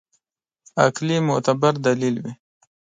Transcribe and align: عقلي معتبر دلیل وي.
عقلي 0.83 1.17
معتبر 1.27 1.73
دلیل 1.85 2.15
وي. 2.23 2.33